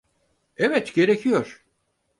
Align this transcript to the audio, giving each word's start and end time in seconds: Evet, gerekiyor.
Evet, 0.57 0.95
gerekiyor. 0.95 1.65